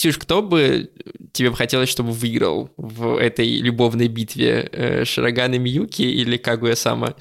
[0.00, 0.90] Ксюш, кто бы
[1.34, 4.66] тебе бы хотелось, чтобы выиграл в этой любовной битве?
[4.72, 7.16] Э, Широган и Миюки или Кагуя Сама?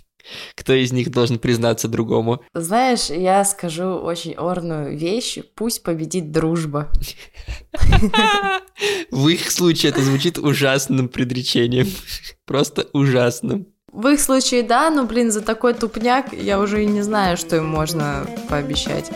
[0.54, 2.42] Кто из них должен признаться другому?
[2.54, 5.40] Знаешь, я скажу очень орную вещь.
[5.54, 6.90] Пусть победит дружба.
[9.10, 11.88] В их случае это звучит ужасным предречением.
[12.46, 13.66] Просто ужасным.
[13.92, 17.56] В их случае да, но, блин, за такой тупняк я уже и не знаю, что
[17.56, 19.10] им можно пообещать.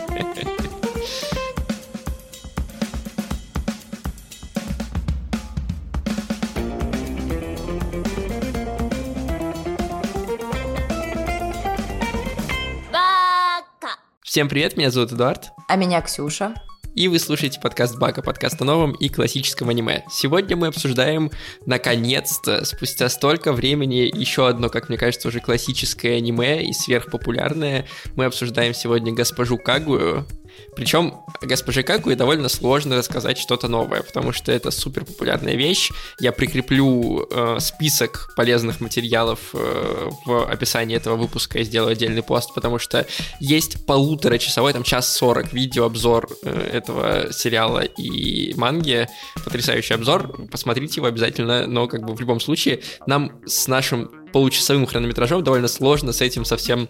[14.27, 15.51] Всем привет, меня зовут Эдуард.
[15.69, 16.53] А меня Ксюша.
[16.93, 20.03] И вы слушаете подкаст Бака, подкаст о новом и классическом аниме.
[20.11, 21.31] Сегодня мы обсуждаем,
[21.65, 27.87] наконец-то, спустя столько времени, еще одно, как мне кажется, уже классическое аниме и сверхпопулярное.
[28.17, 30.27] Мы обсуждаем сегодня госпожу Кагую,
[30.77, 35.91] причем госпоже Кагуе довольно сложно рассказать что-то новое, потому что это супер популярная вещь.
[36.19, 42.53] Я прикреплю э, список полезных материалов э, в описании этого выпуска и сделаю отдельный пост,
[42.53, 43.07] потому что
[43.39, 49.07] есть полуторачасовой, там час сорок видеообзор э, этого сериала и манги.
[49.43, 50.47] Потрясающий обзор.
[50.51, 55.67] Посмотрите его обязательно, но как бы в любом случае нам с нашим получасовым хронометражом довольно
[55.67, 56.87] сложно с этим совсем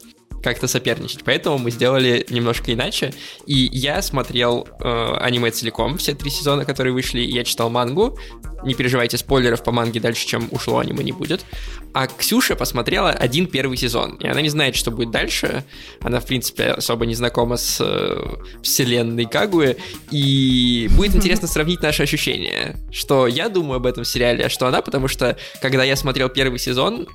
[0.48, 1.24] как-то соперничать.
[1.26, 3.14] Поэтому мы сделали немножко иначе.
[3.46, 8.18] И я смотрел э, аниме целиком, все три сезона, которые вышли, я читал мангу.
[8.64, 11.46] Не переживайте, спойлеров по манге дальше, чем ушло аниме, не будет.
[11.94, 15.66] А Ксюша посмотрела один первый сезон, и она не знает, что будет дальше.
[16.00, 19.76] Она, в принципе, особо не знакома с э, вселенной Кагуэ,
[20.12, 24.82] и будет интересно сравнить наши ощущения, что я думаю об этом сериале, а что она,
[24.82, 27.06] потому что, когда я смотрел первый сезон,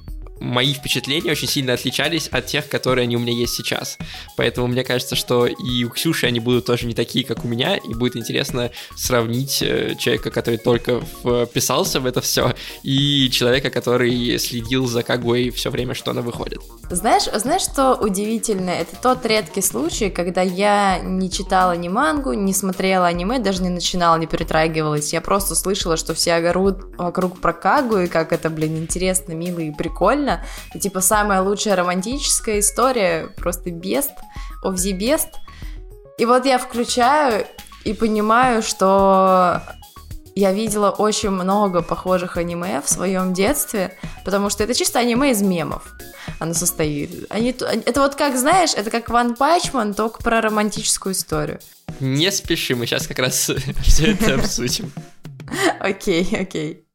[0.42, 3.98] мои впечатления очень сильно отличались от тех, которые они у меня есть сейчас.
[4.36, 7.76] Поэтому мне кажется, что и у Ксюши они будут тоже не такие, как у меня,
[7.76, 11.00] и будет интересно сравнить э, человека, который только
[11.46, 16.60] вписался в это все, и человека, который следил за Кагуэй все время, что она выходит.
[16.92, 18.68] Знаешь, знаешь, что удивительно?
[18.68, 23.70] Это тот редкий случай, когда я не читала ни мангу, не смотрела аниме, даже не
[23.70, 25.14] начинала, не перетрагивалась.
[25.14, 29.60] Я просто слышала, что все огород вокруг про Кагу, и как это, блин, интересно, мило
[29.60, 30.44] и прикольно.
[30.74, 34.12] И типа самая лучшая романтическая история, просто бест,
[34.62, 35.30] of the best.
[36.18, 37.46] И вот я включаю
[37.84, 39.62] и понимаю, что
[40.34, 45.42] я видела очень много похожих аниме в своем детстве, потому что это чисто аниме из
[45.42, 45.94] мемов.
[46.38, 47.26] Оно состоит.
[47.30, 51.60] Они, это вот как, знаешь, это как One Punch Man, только про романтическую историю.
[52.00, 53.50] Не спеши, мы сейчас как раз
[53.82, 54.92] все это обсудим.
[55.80, 56.86] Окей, окей.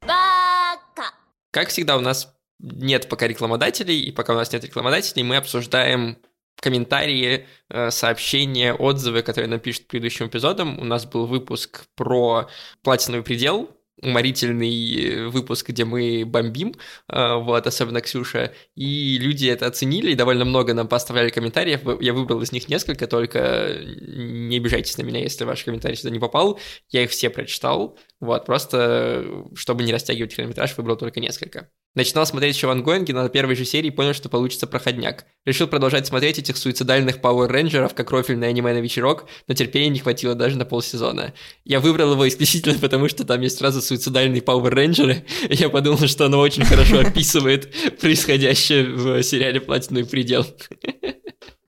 [1.51, 6.17] Как всегда, у нас нет пока рекламодателей, и пока у нас нет рекламодателей, мы обсуждаем
[6.59, 10.79] комментарии, э, сообщения, отзывы, которые напишут предыдущим эпизодам.
[10.79, 12.49] У нас был выпуск про
[12.83, 13.69] платиновый предел,
[14.01, 16.75] уморительный э, выпуск, где мы бомбим,
[17.09, 22.13] э, вот, особенно Ксюша, и люди это оценили, и довольно много нам поставляли комментариев, я
[22.13, 26.59] выбрал из них несколько, только не обижайтесь на меня, если ваш комментарий сюда не попал,
[26.89, 29.25] я их все прочитал, вот, просто,
[29.55, 31.69] чтобы не растягивать хронометраж, выбрал только несколько.
[31.97, 35.25] Начинал смотреть еще в ангоинге, но на первой же серии понял, что получится проходняк.
[35.45, 39.97] Решил продолжать смотреть этих суицидальных Power Рейнджеров, как рофильное аниме на вечерок, но терпения не
[39.97, 41.33] хватило даже на полсезона.
[41.65, 46.07] Я выбрал его исключительно потому, что там есть сразу суицидальные Power Рейнджеры, и я подумал,
[46.07, 50.45] что оно очень хорошо описывает происходящее в сериале «Платиновый предел».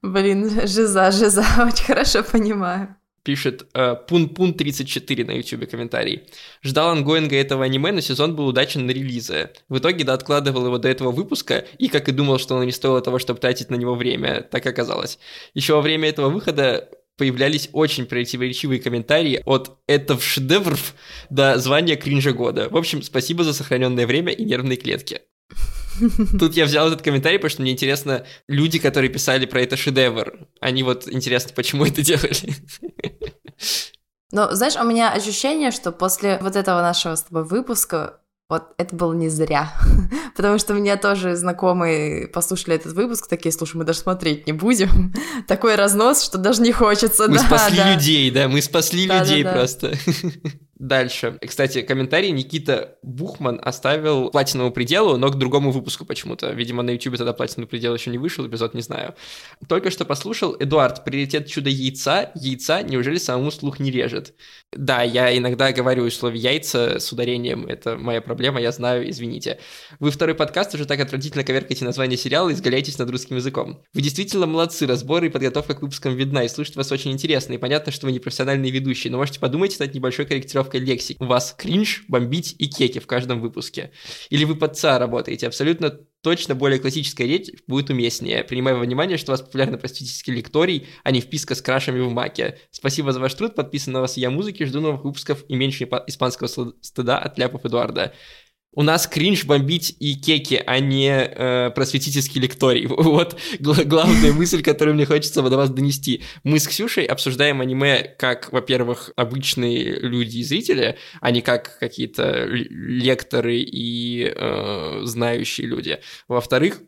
[0.03, 6.23] Блин, жиза, жиза, очень хорошо понимаю пишет э, Пун-Пун34 на YouTube комментарий.
[6.63, 9.51] Ждал ангоинга этого аниме, но сезон был удачен на релизы.
[9.67, 12.71] В итоге да откладывал его до этого выпуска, и как и думал, что оно не
[12.71, 15.19] стоило того, чтобы тратить на него время, так оказалось.
[15.53, 20.95] Еще во время этого выхода появлялись очень противоречивые комментарии от «это в шедевров»
[21.29, 22.69] до звания кринжа года.
[22.69, 25.21] В общем, спасибо за сохраненное время и нервные клетки.
[26.39, 30.47] Тут я взял этот комментарий, потому что мне интересно, люди, которые писали про это шедевр,
[30.59, 32.53] они вот интересно, почему это делали.
[34.31, 38.19] Ну, знаешь, у меня ощущение, что после вот этого нашего с тобой выпуска
[38.49, 39.71] вот это было не зря,
[40.35, 45.13] потому что меня тоже знакомые послушали этот выпуск, такие, слушай, мы даже смотреть не будем.
[45.47, 47.27] Такой разнос, что даже не хочется.
[47.27, 47.93] Мы да, спасли да.
[47.93, 49.57] людей, да, мы спасли да, людей да, да.
[49.57, 49.93] просто.
[50.79, 51.37] Дальше.
[51.45, 56.51] Кстати, комментарий Никита Бухман оставил платиновому пределу, но к другому выпуску почему-то.
[56.51, 59.13] Видимо, на YouTube тогда платиновый предел еще не вышел, эпизод не знаю.
[59.67, 60.55] Только что послушал.
[60.57, 62.31] Эдуард, приоритет чудо яйца.
[62.33, 64.33] Яйца неужели самому слух не режет?
[64.71, 67.65] Да, я иногда говорю слове яйца с ударением.
[67.65, 69.59] Это моя проблема, я знаю, извините.
[69.99, 73.83] Вы второй подкаст уже так отвратительно коверкаете название сериала и изгаляетесь над русским языком.
[73.93, 77.51] Вы действительно молодцы, разборы и подготовка к выпускам видна, и слушать вас очень интересно.
[77.51, 81.17] И понятно, что вы не профессиональные ведущие, но можете подумать над небольшой корректировкой расстановкой лексики.
[81.19, 83.91] У вас кринж, бомбить и кеки в каждом выпуске.
[84.29, 85.47] Или вы под ца работаете.
[85.47, 90.33] Абсолютно точно более классическая речь будет уместнее, принимая во внимание, что у вас популярный просветительский
[90.33, 92.59] лекторий, а не вписка с крашами в маке.
[92.71, 96.47] Спасибо за ваш труд, подписан на вас я музыки, жду новых выпусков и меньше испанского
[96.81, 98.13] стыда от ляпов Эдуарда
[98.73, 102.87] у нас кринж бомбить и кеки, а не э, просветительский лекторий.
[103.09, 106.21] Вот гла- главная мысль, которую мне хочется до вас донести.
[106.43, 112.45] Мы с Ксюшей обсуждаем аниме как, во-первых, обычные люди и зрители, а не как какие-то
[112.45, 115.99] лекторы и э, знающие люди.
[116.27, 116.81] Во-вторых,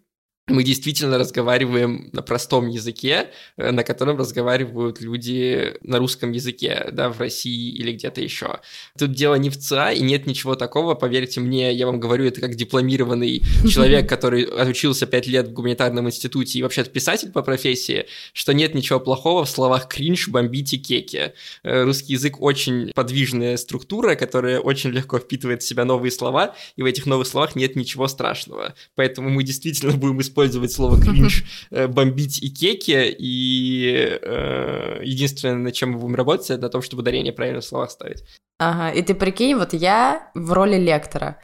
[0.51, 7.09] мы действительно разговариваем на простом языке, э, на котором разговаривают люди на русском языке, да,
[7.09, 8.59] в России или где-то еще.
[8.97, 12.41] Тут дело не в ЦА, и нет ничего такого, поверьте мне, я вам говорю это
[12.41, 18.05] как дипломированный человек, который отучился пять лет в гуманитарном институте и вообще писатель по профессии,
[18.33, 21.33] что нет ничего плохого в словах кринж, бомбить и кеки.
[21.63, 26.81] Э, русский язык очень подвижная структура, которая очень легко впитывает в себя новые слова, и
[26.81, 28.75] в этих новых словах нет ничего страшного.
[28.95, 35.55] Поэтому мы действительно будем использовать использовать слово кринж, э, бомбить и кеки, и э, единственное,
[35.55, 38.23] над чем мы будем работать, это на том, чтобы ударение правильно в словах ставить.
[38.59, 41.37] Ага, и ты прикинь, вот я в роли лектора.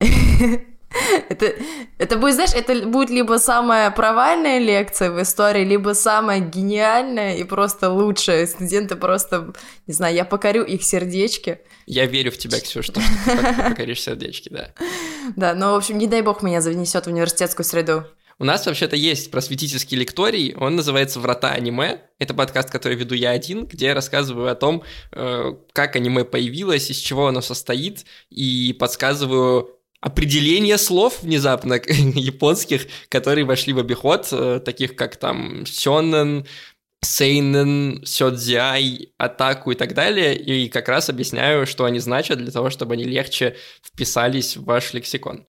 [1.28, 1.54] Это,
[1.98, 7.44] это будет, знаешь, это будет либо самая провальная лекция в истории, либо самая гениальная и
[7.44, 8.44] просто лучшая.
[8.48, 9.52] Студенты просто,
[9.86, 11.60] не знаю, я покорю их сердечки.
[11.86, 14.74] Я верю в тебя, Ксюша, что ты покоришь сердечки, да.
[15.36, 18.04] Да, но, в общем, не дай бог меня занесет в университетскую среду.
[18.40, 22.00] У нас вообще-то есть просветительский лекторий, он называется «Врата аниме».
[22.18, 24.82] Это подкаст, который веду я один, где я рассказываю о том,
[25.12, 33.44] э, как аниме появилось, из чего оно состоит, и подсказываю определение слов внезапно японских, которые
[33.44, 36.46] вошли в обиход, э, таких как там сёнэн,
[37.02, 42.70] сейнен, сёдзиай, атаку и так далее, и как раз объясняю, что они значат для того,
[42.70, 45.46] чтобы они легче вписались в ваш лексикон.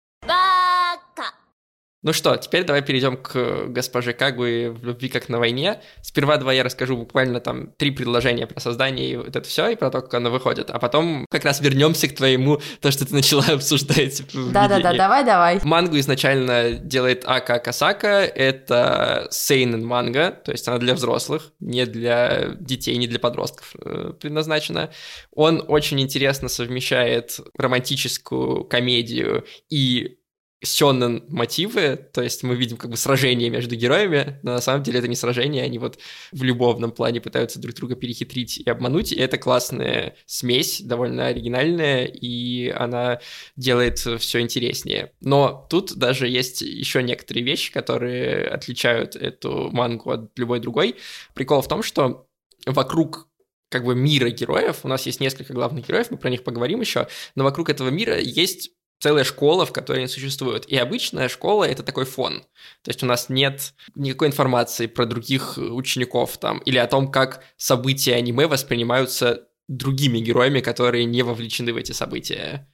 [2.04, 5.82] Ну что, теперь давай перейдем к госпоже Кагуи в «Любви как на войне».
[6.02, 9.76] Сперва давай я расскажу буквально там три предложения про создание и вот это все, и
[9.76, 10.72] про то, как оно выходит.
[10.72, 14.24] А потом как раз вернемся к твоему, то, что ты начала обсуждать.
[14.34, 15.60] Да-да-да, давай-давай.
[15.64, 18.24] Мангу изначально делает Ака Касака.
[18.24, 24.14] Это сейнен манга, то есть она для взрослых, не для детей, не для подростков э,
[24.20, 24.90] предназначена.
[25.32, 30.18] Он очень интересно совмещает романтическую комедию и
[30.64, 35.00] сёнэн мотивы, то есть мы видим как бы сражение между героями, но на самом деле
[35.00, 35.98] это не сражение, они вот
[36.32, 42.06] в любовном плане пытаются друг друга перехитрить и обмануть, и это классная смесь, довольно оригинальная,
[42.06, 43.20] и она
[43.56, 45.14] делает все интереснее.
[45.20, 50.96] Но тут даже есть еще некоторые вещи, которые отличают эту мангу от любой другой.
[51.34, 52.28] Прикол в том, что
[52.68, 53.28] вокруг
[53.70, 57.08] как бы мира героев, у нас есть несколько главных героев, мы про них поговорим еще,
[57.36, 58.72] но вокруг этого мира есть
[59.02, 60.68] целая школа, в которой они существуют.
[60.68, 62.42] И обычная школа— это такой фон.
[62.84, 67.44] То есть у нас нет никакой информации про других учеников там, или о том, как
[67.58, 72.70] события аниме воспринимаются другими героями, которые не вовлечены в эти события.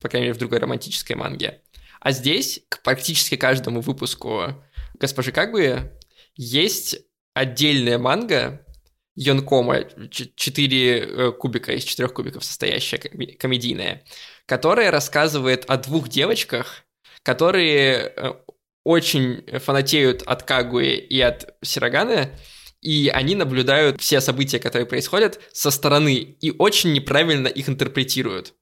[0.00, 1.62] По крайней мере, в другой романтической манге.
[2.00, 4.54] А здесь к практически каждому выпуску
[5.00, 5.90] «Госпожи Кагуи»
[6.36, 6.96] есть
[7.34, 8.64] отдельная манга,
[9.14, 14.04] Йонкома, 4 э, кубика из 4 кубиков состоящая, комедийная,
[14.46, 16.84] которая рассказывает о двух девочках,
[17.22, 18.32] которые э,
[18.84, 22.30] очень фанатеют от Кагуи и от Сироганы,
[22.80, 28.54] и они наблюдают все события, которые происходят со стороны, и очень неправильно их интерпретируют.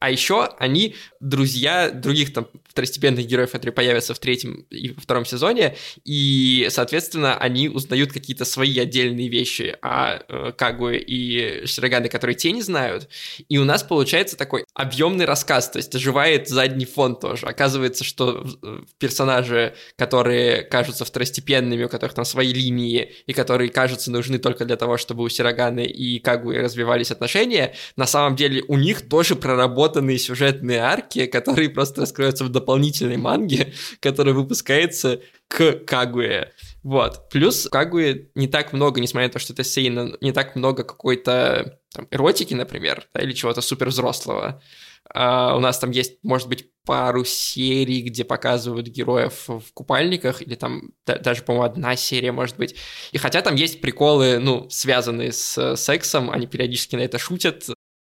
[0.00, 5.76] А еще они друзья других там второстепенных героев, которые появятся в третьем и втором сезоне,
[6.04, 9.76] и, соответственно, они узнают какие-то свои отдельные вещи.
[9.82, 13.08] О э, Кагуе и Широгане, которые те не знают,
[13.48, 17.46] и у нас получается такой объемный рассказ, то есть оживает задний фон тоже.
[17.46, 18.46] Оказывается, что
[18.98, 24.76] персонажи, которые кажутся второстепенными, у которых там свои линии, и которые кажутся нужны только для
[24.76, 29.34] того, чтобы у Сироганы и Кагуи развивались отношения, на самом деле у них тоже
[29.88, 36.52] проработанные сюжетные арки, которые просто раскроются в дополнительной манге, которая выпускается к Кагуе.
[36.82, 37.28] Вот.
[37.30, 41.78] Плюс, бы, не так много, несмотря на то, что это сейна, не так много какой-то
[41.94, 44.60] там, эротики, например, да, или чего-то супер взрослого.
[45.14, 50.54] Uh, у нас там есть, может быть, пару серий, где показывают героев в купальниках, или
[50.54, 52.76] там да, даже, по-моему, одна серия, может быть.
[53.12, 57.64] И хотя там есть приколы, ну, связанные с сексом, они периодически на это шутят.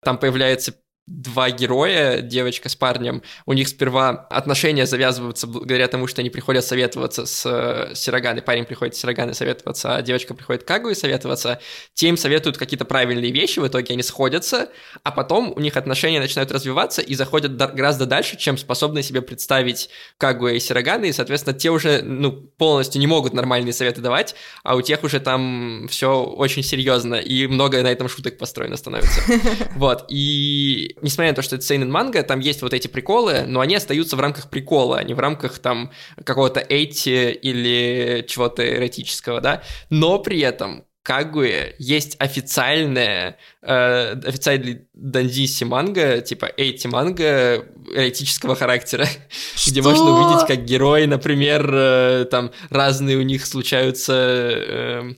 [0.02, 0.76] Там появляется
[1.08, 6.64] два героя, девочка с парнем, у них сперва отношения завязываются благодаря тому, что они приходят
[6.64, 8.42] советоваться с э, Сироганой.
[8.42, 11.60] Парень приходит с Сироганой советоваться, а девочка приходит к Кагуе советоваться.
[11.94, 14.68] Те им советуют какие-то правильные вещи, в итоге они сходятся,
[15.02, 19.88] а потом у них отношения начинают развиваться и заходят гораздо дальше, чем способны себе представить
[20.18, 24.76] Кагуя и Сироганы, и, соответственно, те уже ну, полностью не могут нормальные советы давать, а
[24.76, 29.20] у тех уже там все очень серьезно, и много на этом шуток построено становится.
[29.76, 33.60] Вот, и несмотря на то, что это сейнен манга, там есть вот эти приколы, но
[33.60, 35.90] они остаются в рамках прикола, а не в рамках там
[36.24, 45.64] какого-то эйти или чего-то эротического, да, но при этом Кагуе есть официальная, э, официальный дандиси
[45.64, 47.64] манга, типа эйти манга
[47.94, 49.06] эротического характера,
[49.54, 49.70] Что?
[49.70, 55.14] где можно увидеть, как герои, например, э, там разные у них случаются э,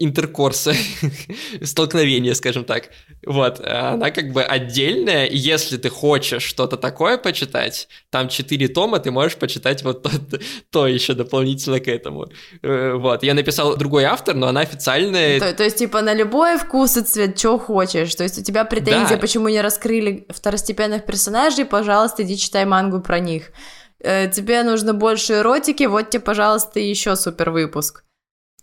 [0.00, 0.74] интеркорса,
[1.62, 2.90] столкновения, скажем так.
[3.24, 8.98] Вот, она как бы отдельная, и если ты хочешь что-то такое почитать, там четыре тома,
[8.98, 10.10] ты можешь почитать вот то,
[10.70, 12.26] то еще дополнительно к этому.
[12.62, 15.38] Э, вот, я написал другой автор, но она официальная.
[15.38, 18.14] То, то есть, типа, на любой вкус и цвет, что хочешь.
[18.16, 19.18] То есть, у тебя претензия, да.
[19.18, 23.52] почему не раскрыли второстепенных персонажей, пожалуйста, иди читай мангу про них.
[24.00, 28.04] Э, тебе нужно больше эротики, вот тебе, пожалуйста, еще супер выпуск.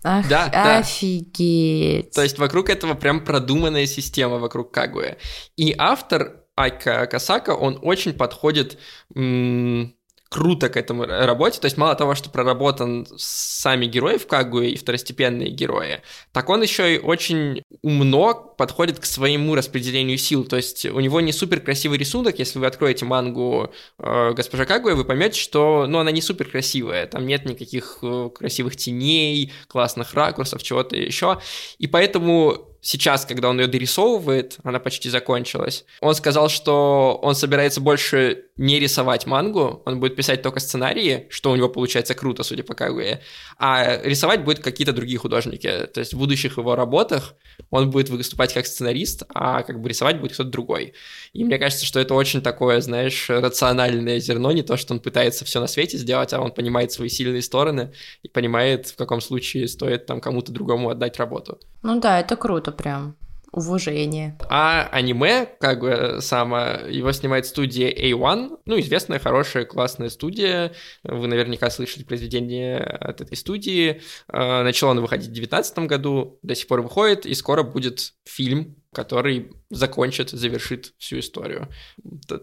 [0.04, 2.08] Ах, да, офигеть.
[2.08, 2.12] Да.
[2.16, 5.18] То есть вокруг этого прям продуманная система вокруг Кагуя.
[5.58, 8.78] И автор Айка Касака, он очень подходит
[9.16, 9.96] м-
[10.32, 11.60] круто к этому работе.
[11.60, 16.62] То есть мало того, что проработан сами герои в Кагуе и второстепенные герои, так он
[16.62, 20.46] еще и очень умно подходит к своему распределению сил.
[20.46, 22.40] То есть у него не супер красивый рисунок.
[22.40, 27.08] Если вы откроете мангу э, Госпожа Кагуя, вы поймете, что ну, она не супер красивая.
[27.08, 31.42] Там нет никаких э, красивых теней, классных ракурсов, чего-то еще.
[31.78, 37.80] И поэтому сейчас, когда он ее дорисовывает, она почти закончилась, он сказал, что он собирается
[37.80, 42.64] больше не рисовать мангу, он будет писать только сценарии, что у него получается круто, судя
[42.64, 43.22] по Кагуе,
[43.58, 45.88] а рисовать будет какие-то другие художники.
[45.94, 47.36] То есть в будущих его работах
[47.70, 50.94] он будет выступать как сценарист, а как бы рисовать будет кто-то другой.
[51.34, 55.46] И мне кажется, что это очень такое, знаешь, рациональное зерно, не то, что он пытается
[55.46, 59.68] все на свете сделать, а он понимает свои сильные стороны и понимает, в каком случае
[59.68, 61.60] стоит там кому-то другому отдать работу.
[61.84, 63.16] Ну да, это круто прям
[63.52, 64.38] уважение.
[64.50, 70.74] А аниме, как бы само, его снимает студия A1, ну, известная, хорошая, классная студия.
[71.04, 74.02] Вы наверняка слышали произведение от этой студии.
[74.30, 78.78] А, начало оно выходить в 2019 году, до сих пор выходит, и скоро будет фильм,
[78.94, 81.68] который закончит, завершит всю историю.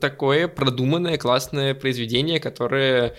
[0.01, 3.17] Такое продуманное, классное произведение, которое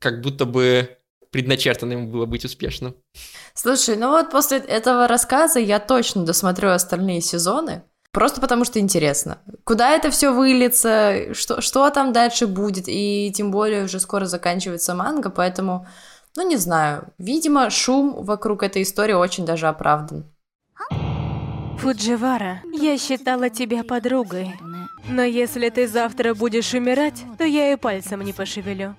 [0.00, 0.98] как будто бы
[1.36, 2.96] предначертано ему было быть успешным.
[3.52, 7.82] Слушай, ну вот после этого рассказа я точно досмотрю остальные сезоны.
[8.10, 9.36] Просто потому что интересно.
[9.64, 14.94] Куда это все выльется, что, что там дальше будет, и тем более уже скоро заканчивается
[14.94, 15.86] манга, поэтому,
[16.36, 20.24] ну не знаю, видимо, шум вокруг этой истории очень даже оправдан.
[21.80, 24.54] Фудживара, я считала тебя подругой.
[25.10, 28.96] Но если ты завтра будешь умирать, то я и пальцем не пошевелю.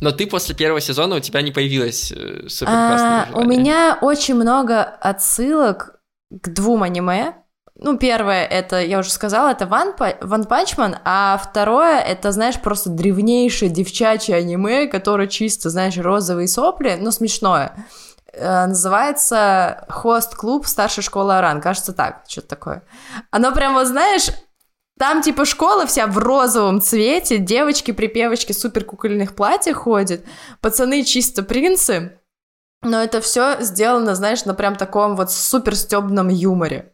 [0.00, 4.34] Но ты после первого сезона у тебя не появилась э, супер а, У меня очень
[4.34, 7.34] много отсылок к двум аниме.
[7.74, 12.60] Ну, первое, это, я уже сказала, это One, One Punch Man, а второе, это, знаешь,
[12.60, 17.86] просто древнейшее девчачье аниме, которое чисто, знаешь, розовые сопли, но смешное.
[18.32, 22.82] Э, называется «Хост-клуб старшей школы Аран», кажется так, что-то такое.
[23.30, 24.28] Оно прям, вот знаешь,
[25.00, 30.26] там, типа, школа вся в розовом цвете, девочки-припевочки супер кукольных платьях ходят,
[30.60, 32.20] пацаны чисто принцы,
[32.82, 36.92] но это все сделано, знаешь, на прям таком вот супер стебном юморе.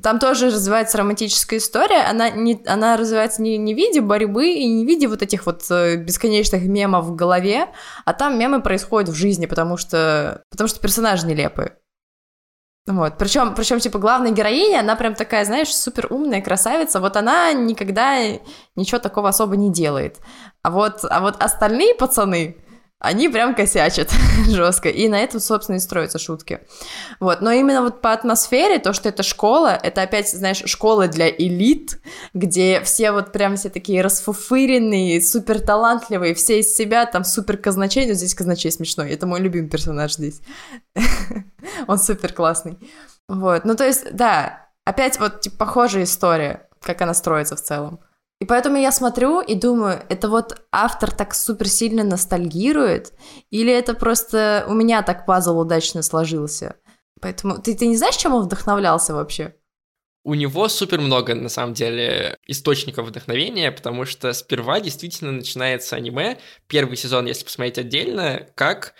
[0.00, 4.64] Там тоже развивается романтическая история, она, не, она развивается не, не в виде борьбы и
[4.64, 7.70] не в виде вот этих вот э, бесконечных мемов в голове,
[8.04, 11.76] а там мемы происходят в жизни, потому что, потому что персонажи нелепые.
[12.86, 13.16] Вот.
[13.16, 16.98] Причем, причем, типа, главная героиня, она прям такая, знаешь, супер умная красавица.
[16.98, 18.16] Вот она никогда
[18.74, 20.18] ничего такого особо не делает.
[20.62, 22.56] А вот, а вот остальные пацаны,
[23.02, 24.10] они прям косячат
[24.48, 24.88] жестко.
[24.88, 26.60] И на этом, собственно, и строятся шутки.
[27.18, 27.40] Вот.
[27.40, 32.00] Но именно вот по атмосфере, то, что это школа, это опять, знаешь, школа для элит,
[32.32, 38.06] где все вот прям все такие расфуфыренные, супер талантливые, все из себя, там супер казначей,
[38.06, 40.40] но здесь казначей смешной, это мой любимый персонаж здесь.
[41.88, 42.78] Он супер классный.
[43.28, 47.98] Вот, ну то есть, да, опять вот типа, похожая история, как она строится в целом.
[48.42, 53.12] И поэтому я смотрю и думаю, это вот автор так супер сильно ностальгирует,
[53.50, 56.74] или это просто у меня так пазл удачно сложился?
[57.20, 59.54] Поэтому ты, ты не знаешь, чем он вдохновлялся вообще?
[60.24, 66.36] У него супер много, на самом деле, источников вдохновения, потому что сперва действительно начинается аниме,
[66.66, 68.94] первый сезон, если посмотреть отдельно, как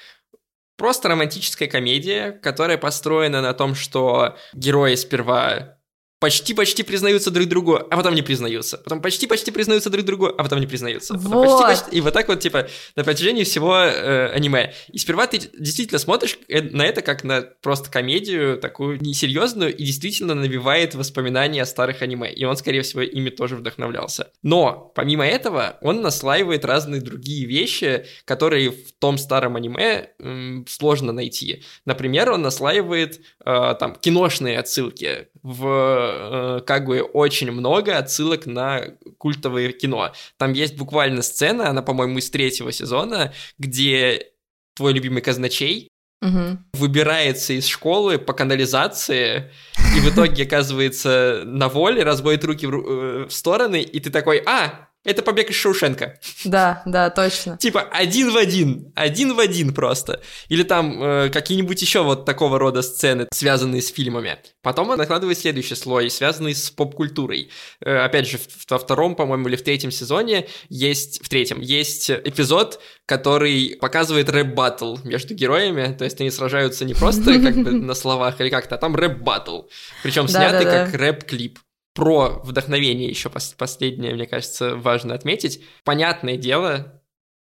[0.77, 5.82] просто романтическая комедия, которая построена на том, что герои сперва
[6.23, 8.79] почти-почти признаются друг другу, а потом не признаются.
[8.79, 11.15] Потом почти-почти признаются друг другу, а потом не признаются.
[11.15, 11.61] Потом Вот.
[11.67, 14.73] почти-почти- и вот так вот, типа, на протяжении всего э, аниме.
[14.93, 19.85] И сперва ты действительно смотришь э, на это как на просто комедию, такую несерьезную, и
[19.85, 22.33] действительно навевает воспоминания о старых аниме.
[22.33, 24.31] И он, скорее всего, ими тоже вдохновлялся.
[24.45, 31.13] Но, помимо этого, он наслаивает разные другие вещи, которые в том старом аниме м, сложно
[31.13, 31.65] найти.
[31.85, 35.27] Например, он наслаивает э, там киношные отсылки.
[35.43, 38.83] В э, Кагуе очень много отсылок на
[39.19, 40.13] культовое кино.
[40.37, 44.29] Там есть буквально сцена, она, по-моему, из третьего сезона, где
[44.75, 45.89] твой любимый казначей
[46.21, 46.65] Мгм.
[46.75, 49.51] выбирается из школы по канализации
[49.97, 54.39] и в итоге оказывается на воле, разводит руки в, э, в стороны, и ты такой,
[54.47, 56.19] а, это побег из Шоушенка.
[56.45, 57.57] Да, да, точно.
[57.59, 60.21] Типа один в один, один в один просто.
[60.49, 64.39] Или там э, какие-нибудь еще вот такого рода сцены, связанные с фильмами.
[64.63, 67.51] Потом он накладывает следующий слой, связанный с поп-культурой.
[67.85, 72.11] Э, опять же, в- во втором, по-моему, или в третьем сезоне есть, в третьем, есть
[72.11, 77.95] эпизод, который показывает рэп-баттл между героями, то есть они сражаются не просто как бы на
[77.95, 79.63] словах или как-то, а там рэп-баттл.
[80.03, 81.59] Причем снятый как рэп-клип
[81.95, 85.63] про вдохновение еще пос- последнее, мне кажется, важно отметить.
[85.85, 87.03] Понятное дело,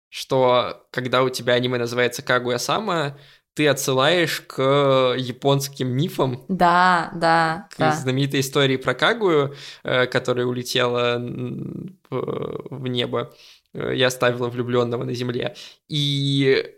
[0.10, 3.18] что когда у тебя аниме называется Кагуя-сама,
[3.53, 7.91] ты отсылаешь к японским мифам, Да, да, к да.
[7.91, 11.18] знаменитой истории про Кагую, э, которая улетела
[12.10, 13.36] в небо
[13.74, 15.56] э, и оставила влюбленного на земле.
[15.89, 16.74] И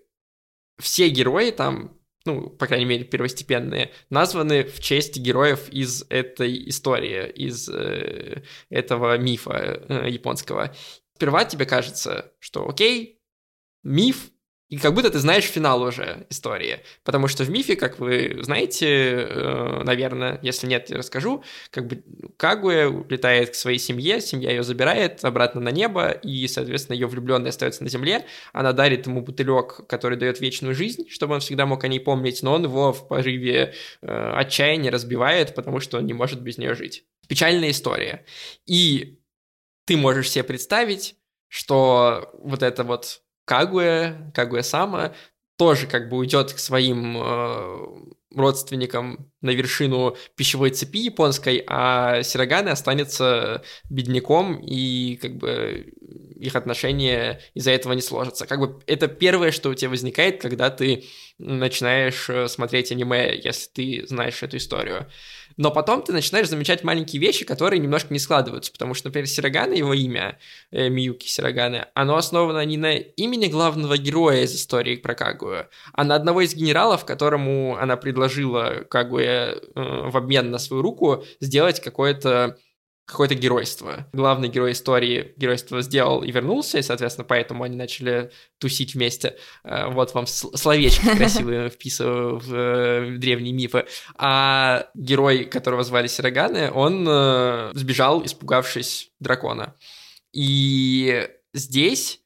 [0.79, 7.29] все герои там, ну, по крайней мере, первостепенные, названы в честь героев из этой истории,
[7.29, 10.73] из э, этого мифа э, японского.
[11.15, 13.21] Сперва тебе кажется, что окей,
[13.83, 14.31] миф,
[14.71, 16.79] и как будто ты знаешь финал уже истории.
[17.03, 22.01] Потому что в мифе, как вы знаете, э, наверное, если нет, я расскажу, как бы
[22.37, 27.49] Кагуя улетает к своей семье, семья ее забирает обратно на небо, и, соответственно, ее влюбленный
[27.49, 28.25] остается на земле.
[28.53, 32.41] Она дарит ему бутылек, который дает вечную жизнь, чтобы он всегда мог о ней помнить,
[32.41, 36.75] но он его в порыве э, отчаяния разбивает, потому что он не может без нее
[36.75, 37.03] жить.
[37.27, 38.25] Печальная история.
[38.65, 39.19] И
[39.83, 41.15] ты можешь себе представить,
[41.49, 45.13] что вот это вот Кагуя, Кагуя-сама
[45.57, 47.85] тоже как бы уйдет к своим э,
[48.33, 55.93] родственникам на вершину пищевой цепи японской, а Сироганы останется бедняком, и как бы
[56.39, 58.47] их отношения из-за этого не сложатся.
[58.47, 61.03] Как бы это первое, что у тебя возникает, когда ты
[61.37, 65.11] начинаешь э, смотреть аниме, если ты знаешь эту историю.
[65.57, 69.73] Но потом ты начинаешь замечать маленькие вещи, которые немножко не складываются, потому что, например, Сирогана,
[69.73, 70.37] его имя,
[70.71, 76.03] э, Миюки Сироганы, оно основано не на имени главного героя из истории про Кагуя, а
[76.03, 81.79] на одного из генералов, которому она предложила Кагуя э, в обмен на свою руку сделать
[81.79, 82.57] какое-то
[83.05, 84.07] какое-то геройство.
[84.13, 89.35] Главный герой истории геройство сделал и вернулся, и, соответственно, поэтому они начали тусить вместе.
[89.63, 93.85] Э, Вот вам сл- словечки красивые вписываю в э, древние мифы.
[94.15, 99.75] А герой, которого звали Сироганы, он э, сбежал, испугавшись дракона.
[100.33, 102.20] И здесь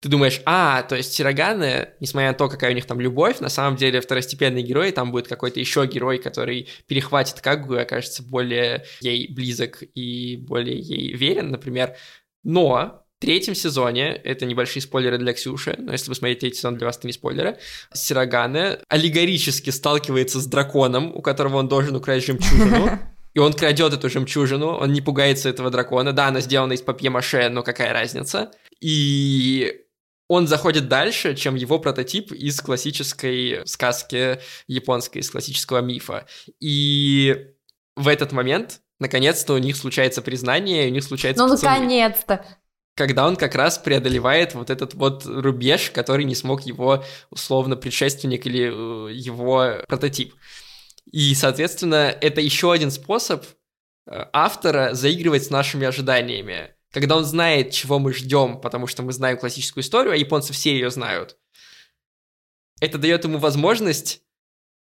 [0.00, 3.50] ты думаешь, а, то есть Сироганы, несмотря на то, какая у них там любовь, на
[3.50, 8.84] самом деле второстепенный герой, там будет какой-то еще герой, который перехватит Кагу и окажется более
[9.00, 11.96] ей близок и более ей верен, например.
[12.42, 16.76] Но в третьем сезоне, это небольшие спойлеры для Ксюши, но если вы смотрите третий сезон,
[16.76, 17.58] для вас это не спойлеры,
[17.92, 22.98] Сироганы аллегорически сталкивается с драконом, у которого он должен украсть жемчужину,
[23.34, 26.14] и он крадет эту жемчужину, он не пугается этого дракона.
[26.14, 28.50] Да, она сделана из папье-маше, но какая разница?
[28.80, 29.79] И
[30.30, 34.38] он заходит дальше, чем его прототип из классической сказки
[34.68, 36.24] японской, из классического мифа.
[36.60, 37.48] И
[37.96, 41.74] в этот момент, наконец-то, у них случается признание, у них случается Ну, поцелуй.
[41.74, 42.44] наконец-то.
[42.94, 48.46] когда он как раз преодолевает вот этот вот рубеж, который не смог его условно предшественник
[48.46, 50.34] или э, его прототип.
[51.10, 53.44] И, соответственно, это еще один способ
[54.06, 56.70] э, автора заигрывать с нашими ожиданиями.
[56.92, 60.72] Когда он знает, чего мы ждем, потому что мы знаем классическую историю, а японцы все
[60.72, 61.36] ее знают.
[62.80, 64.22] Это дает ему возможность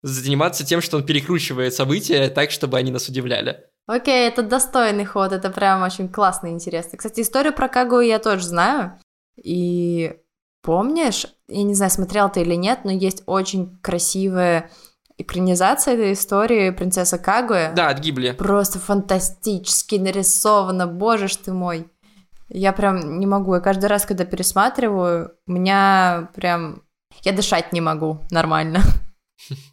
[0.03, 3.65] заниматься тем, что он перекручивает события так, чтобы они нас удивляли.
[3.87, 6.97] Окей, это достойный ход, это прям очень классно и интересно.
[6.97, 8.99] Кстати, историю про Кагу я тоже знаю.
[9.41, 10.17] И
[10.61, 14.69] помнишь, я не знаю, смотрел ты или нет, но есть очень красивая
[15.17, 17.71] экранизация этой истории «Принцесса Кагуя».
[17.73, 18.31] Да, от Гибли.
[18.31, 21.89] Просто фантастически нарисовано, боже ж ты мой.
[22.49, 26.83] Я прям не могу, я каждый раз, когда пересматриваю, у меня прям...
[27.23, 28.81] Я дышать не могу нормально.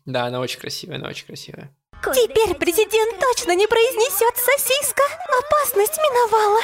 [0.04, 1.74] Да, она очень красивая, она очень красивая.
[2.12, 5.02] Теперь президент точно не произнесет сосиска.
[5.24, 6.60] Опасность миновала.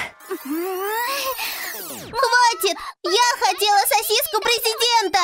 [2.12, 2.76] Хватит!
[3.02, 5.18] Я хотела сосиску президента!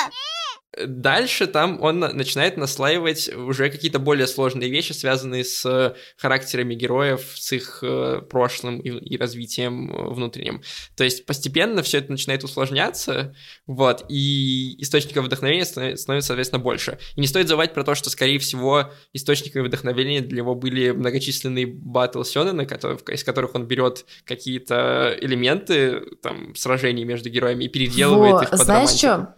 [0.85, 7.53] Дальше там он начинает наслаивать уже какие-то более сложные вещи, связанные с характерами героев, с
[7.53, 10.62] их э, прошлым и, и развитием э, внутренним.
[10.97, 13.35] То есть постепенно все это начинает усложняться,
[13.67, 16.99] вот, и источников вдохновения становится, соответственно, больше.
[17.15, 21.67] И не стоит забывать про то, что, скорее всего, источниками вдохновения для него были многочисленные
[21.67, 28.43] батл Сёнэна, из которых он берет какие-то элементы, там, сражений между героями и переделывает Во,
[28.43, 29.35] их под знаешь что?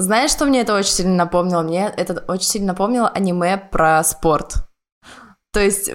[0.00, 1.62] Знаешь, что мне это очень сильно напомнило?
[1.62, 4.54] Мне это очень сильно напомнило аниме про спорт.
[5.52, 5.90] То есть,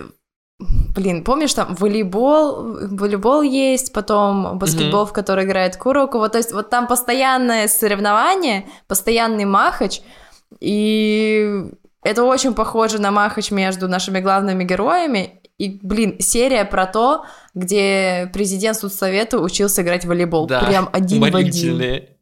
[0.60, 5.10] блин, помнишь, там волейбол, волейбол есть, потом баскетбол, mm-hmm.
[5.10, 6.18] в который играет Куроку.
[6.18, 10.02] Вот, то есть, вот там постоянное соревнование, постоянный махач,
[10.60, 11.64] и
[12.04, 15.42] это очень похоже на махач между нашими главными героями.
[15.58, 20.48] И, блин, серия про то, где президент судсовета учился играть в волейбол.
[20.48, 22.13] Да, Прям один в один.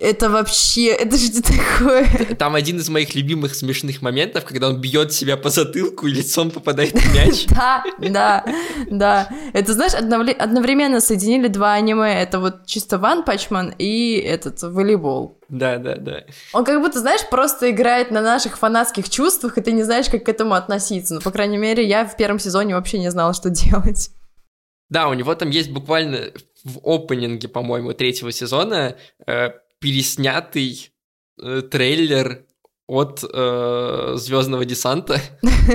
[0.00, 1.42] Это вообще, это что
[1.78, 2.34] такое?
[2.36, 6.50] Там один из моих любимых смешных моментов, когда он бьет себя по затылку и лицом
[6.50, 7.46] попадает в мяч.
[7.50, 8.44] Да, да,
[8.90, 9.28] да.
[9.52, 12.22] Это, знаешь, одновременно соединили два аниме.
[12.22, 15.38] Это вот чисто Ван Пачман и этот волейбол.
[15.50, 16.24] Да, да, да.
[16.54, 20.24] Он как будто, знаешь, просто играет на наших фанатских чувствах, и ты не знаешь, как
[20.24, 21.16] к этому относиться.
[21.16, 24.10] Ну, по крайней мере, я в первом сезоне вообще не знала, что делать.
[24.88, 26.32] Да, у него там есть буквально
[26.64, 30.92] в опенинге, по-моему, третьего сезона э, переснятый
[31.42, 32.46] э, трейлер
[32.90, 35.20] от э, Звездного десанта.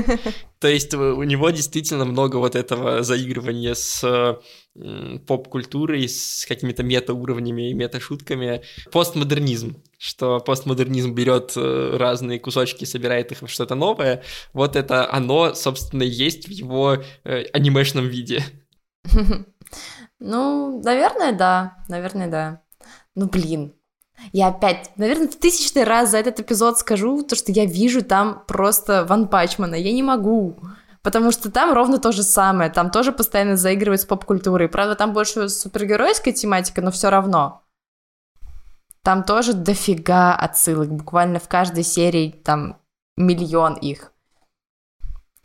[0.59, 7.69] То есть у него действительно много вот этого заигрывания с э, поп-культурой, с какими-то мета-уровнями
[7.69, 8.63] и мета-шутками.
[8.91, 14.21] Постмодернизм, что постмодернизм берет э, разные кусочки, собирает их в что-то новое.
[14.51, 18.43] Вот это оно, собственно, есть в его э, анимешном виде.
[20.17, 21.75] Ну, наверное, да.
[21.89, 22.63] Наверное, да.
[23.15, 23.74] Ну, блин.
[24.31, 28.43] Я опять, наверное, в тысячный раз за этот эпизод скажу, то, что я вижу там
[28.47, 29.75] просто Ван Пачмана.
[29.75, 30.57] Я не могу.
[31.01, 32.71] Потому что там ровно то же самое.
[32.71, 34.67] Там тоже постоянно заигрывают с поп-культурой.
[34.67, 37.61] Правда, там больше супергеройская тематика, но все равно.
[39.03, 40.89] Там тоже дофига отсылок.
[40.89, 42.79] Буквально в каждой серии там
[43.17, 44.11] миллион их.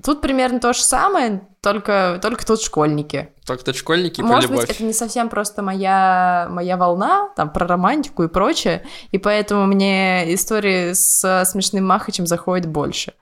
[0.05, 3.31] Тут примерно то же самое, только, только тут школьники.
[3.47, 4.69] Только тут школьники Может про любовь.
[4.69, 9.67] быть, это не совсем просто моя, моя волна, там, про романтику и прочее, и поэтому
[9.67, 13.15] мне истории с смешным Махачем заходят больше.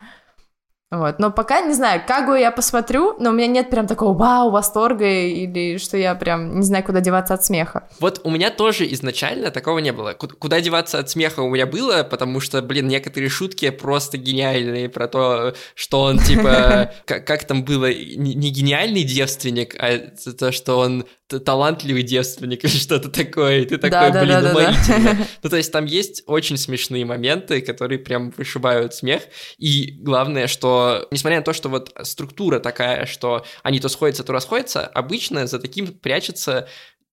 [0.91, 1.19] Вот.
[1.19, 5.07] Но пока не знаю, Кагу я посмотрю, но у меня нет прям такого вау, восторга
[5.07, 7.89] или что я прям не знаю, куда деваться от смеха.
[8.01, 10.15] Вот у меня тоже изначально такого не было.
[10.15, 15.09] Куда деваться от смеха у меня было, потому что, блин, некоторые шутки просто гениальные про
[15.09, 19.99] то, что он типа, как там было, не гениальный девственник, а
[20.33, 25.15] то, что он талантливый девственник или что-то такое, и ты такой, да, блин, да, уморительно.
[25.15, 29.23] Да, ну, то есть там есть очень смешные моменты, которые прям вышибают смех,
[29.59, 34.33] и главное, что, несмотря на то, что вот структура такая, что они то сходятся, то
[34.33, 36.69] расходятся, обычно за таким прячется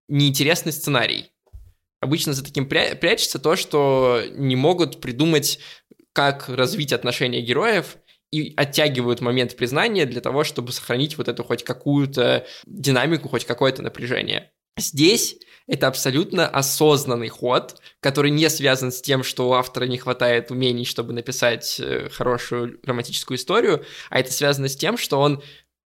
[0.07, 1.31] неинтересный сценарий.
[1.99, 5.59] Обычно за таким пря- прячется то, что не могут придумать,
[6.13, 7.97] как развить отношения героев,
[8.35, 13.81] и оттягивают момент признания для того, чтобы сохранить вот эту хоть какую-то динамику, хоть какое-то
[13.81, 14.51] напряжение.
[14.77, 20.51] Здесь это абсолютно осознанный ход, который не связан с тем, что у автора не хватает
[20.51, 25.41] умений, чтобы написать э, хорошую романтическую историю, а это связано с тем, что он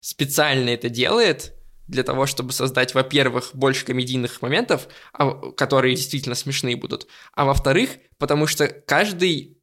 [0.01, 1.53] специально это делает
[1.87, 7.91] для того, чтобы создать, во-первых, больше комедийных моментов, а, которые действительно смешные будут, а во-вторых,
[8.17, 9.60] потому что каждый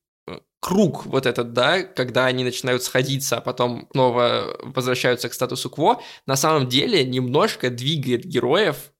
[0.60, 6.02] круг вот этот, да, когда они начинают сходиться, а потом снова возвращаются к статусу кво,
[6.26, 8.92] на самом деле немножко двигает героев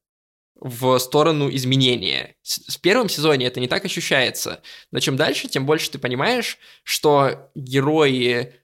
[0.61, 2.37] в сторону изменения.
[2.43, 6.59] С, в первом сезоне это не так ощущается, но чем дальше, тем больше ты понимаешь,
[6.83, 8.55] что герои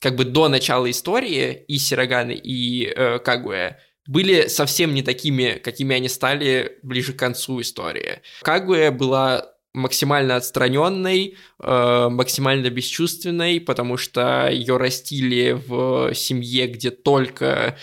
[0.00, 5.94] как бы до начала истории и Сироганы, и э, Кагуэ были совсем не такими, какими
[5.94, 8.22] они стали ближе к концу истории.
[8.42, 17.76] Кагуэ была максимально отстраненной, э, максимально бесчувственной, потому что ее растили в семье, где только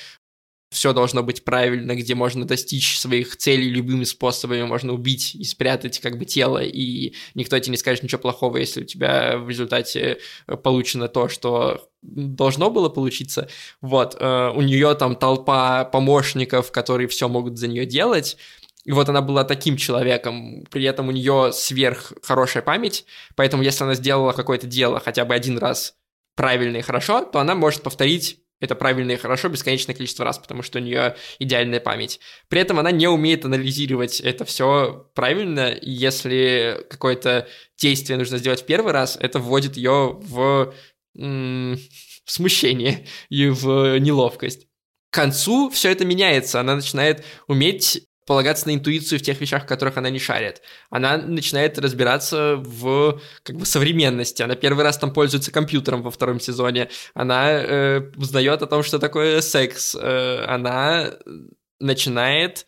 [0.69, 6.00] все должно быть правильно, где можно достичь своих целей любыми способами, можно убить и спрятать
[6.00, 10.19] как бы тело, и никто тебе не скажет ничего плохого, если у тебя в результате
[10.63, 13.50] получено то, что должно было получиться.
[13.82, 18.38] Вот, э, у нее там толпа помощников, которые все могут за нее делать,
[18.88, 23.84] и вот она была таким человеком, при этом у нее сверх хорошая память, поэтому если
[23.84, 25.95] она сделала какое-то дело хотя бы один раз
[26.36, 30.63] правильно и хорошо, то она может повторить это правильно и хорошо бесконечное количество раз, потому
[30.63, 32.21] что у нее идеальная память.
[32.47, 37.45] При этом она не умеет анализировать это все правильно, и если какое-то
[37.78, 40.73] действие нужно сделать в первый раз, это вводит ее в,
[41.13, 41.78] в
[42.26, 44.65] смущение и в неловкость.
[45.10, 49.68] К концу все это меняется, она начинает уметь полагаться на интуицию в тех вещах, в
[49.68, 50.62] которых она не шарит.
[50.92, 54.44] Она начинает разбираться в как бы современности.
[54.44, 56.90] Она первый раз там пользуется компьютером во втором сезоне.
[57.13, 59.96] Она э, узнает о том, что такое секс.
[59.96, 61.13] Э, она
[61.80, 62.68] начинает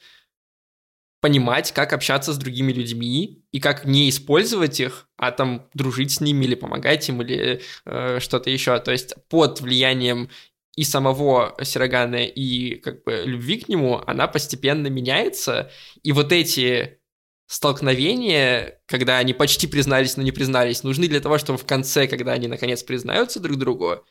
[1.21, 6.21] понимать, как общаться с другими людьми и как не использовать их, а там дружить с
[6.21, 8.79] ними или помогать им или э, что-то еще.
[8.79, 10.29] То есть под влиянием
[10.79, 15.69] и самого Сирогана, и как бы любви к нему, она постепенно меняется,
[16.03, 16.99] и вот эти
[17.47, 22.31] столкновения, когда они почти признались, но не признались, нужны для того, чтобы в конце, когда
[22.31, 24.05] они наконец признаются друг другу,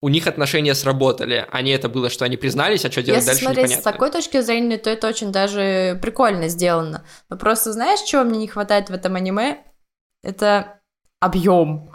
[0.00, 3.30] у них отношения сработали, а не это было, что они признались, а что делать Если
[3.30, 3.90] дальше смотреть непонятно.
[3.90, 7.04] с такой точки зрения, то это очень даже прикольно сделано.
[7.28, 9.64] Но просто знаешь, чего мне не хватает в этом аниме?
[10.22, 10.80] Это
[11.18, 11.90] объем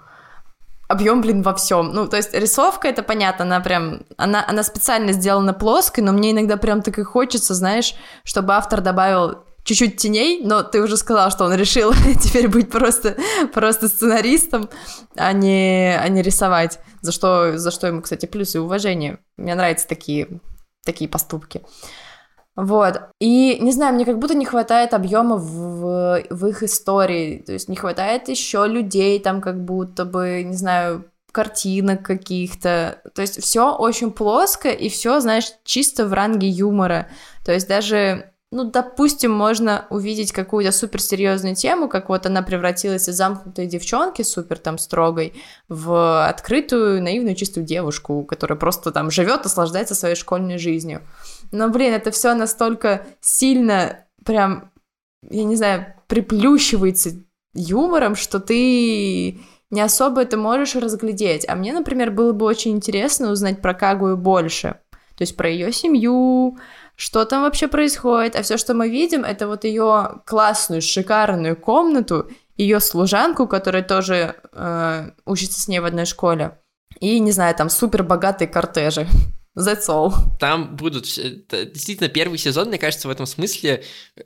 [0.89, 1.93] объем, блин, во всем.
[1.93, 6.31] Ну, то есть рисовка, это понятно, она прям, она, она специально сделана плоской, но мне
[6.31, 11.29] иногда прям так и хочется, знаешь, чтобы автор добавил чуть-чуть теней, но ты уже сказал,
[11.29, 13.15] что он решил теперь быть просто,
[13.53, 14.67] просто сценаристом,
[15.15, 19.19] а не, а не рисовать, за что, за что ему, кстати, плюс и уважение.
[19.37, 20.41] Мне нравятся такие,
[20.83, 21.61] такие поступки.
[22.59, 23.01] Вот.
[23.21, 27.41] И, не знаю, мне как будто не хватает объема в, в их истории.
[27.45, 33.01] То есть не хватает еще людей там как будто бы, не знаю, картинок каких-то.
[33.15, 37.07] То есть все очень плоско и все, знаешь, чисто в ранге юмора.
[37.45, 43.15] То есть даже ну, допустим, можно увидеть какую-то суперсерьезную тему, как вот она превратилась из
[43.15, 45.33] замкнутой девчонки, супер там строгой,
[45.67, 51.03] в открытую, наивную, чистую девушку, которая просто там живет, наслаждается своей школьной жизнью.
[51.51, 54.71] Но, блин, это все настолько сильно прям,
[55.29, 57.11] я не знаю, приплющивается
[57.53, 59.39] юмором, что ты
[59.71, 61.47] не особо это можешь разглядеть.
[61.47, 64.79] А мне, например, было бы очень интересно узнать про Кагую больше.
[65.15, 66.57] То есть про ее семью,
[66.95, 68.35] что там вообще происходит.
[68.35, 74.35] А все, что мы видим, это вот ее классную, шикарную комнату, ее служанку, которая тоже
[74.53, 76.57] э, учится с ней в одной школе.
[76.99, 79.07] И, не знаю, там супер богатые кортежи.
[79.57, 80.13] That's all.
[80.39, 81.05] Там будут...
[81.05, 83.83] Действительно, первый сезон, мне кажется, в этом смысле,
[84.15, 84.21] э,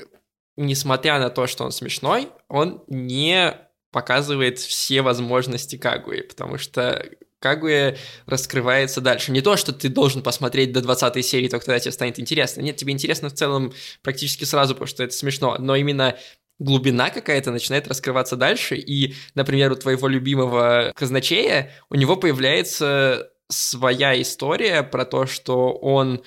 [0.58, 3.58] несмотря на то, что он смешной, он не
[3.92, 7.06] показывает все возможности Кагуи, потому что
[7.40, 9.32] Кагуя раскрывается дальше.
[9.32, 12.62] Не то, что ты должен посмотреть до 20 серии, только тогда тебе станет интересно.
[12.62, 15.58] Нет, тебе интересно в целом практически сразу, потому что это смешно.
[15.60, 16.18] Но именно
[16.60, 24.22] глубина какая-то начинает раскрываться дальше, и, например, у твоего любимого казначея у него появляется своя
[24.22, 26.24] история про то, что он,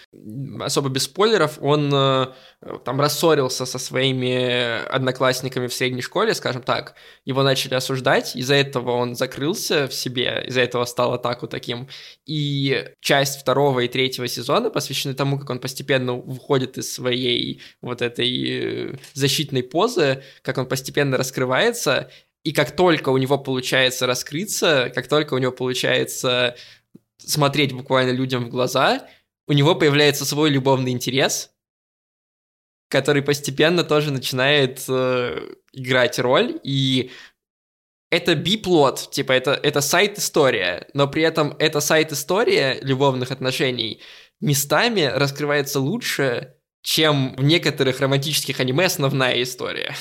[0.60, 2.26] особо без спойлеров, он э,
[2.84, 8.92] там рассорился со своими одноклассниками в средней школе, скажем так, его начали осуждать, из-за этого
[8.92, 11.88] он закрылся в себе, из-за этого стал атаку таким.
[12.24, 18.02] И часть второго и третьего сезона посвящены тому, как он постепенно выходит из своей вот
[18.02, 22.10] этой э, защитной позы, как он постепенно раскрывается,
[22.46, 26.54] и как только у него получается раскрыться, как только у него получается
[27.18, 29.06] смотреть буквально людям в глаза,
[29.48, 31.50] у него появляется свой любовный интерес,
[32.88, 37.10] который постепенно тоже начинает э, играть роль, и
[38.10, 44.00] это биплот, типа это, это сайт-история, но при этом эта сайт-история любовных отношений
[44.40, 49.94] местами раскрывается лучше, чем в некоторых романтических аниме основная история.